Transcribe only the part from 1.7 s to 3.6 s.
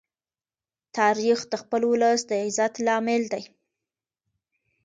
ولس د عزت لامل دی.